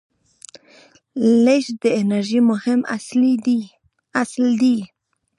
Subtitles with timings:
[1.43, 2.79] لیږد د انرژۍ مهم
[4.19, 4.75] اصل دی.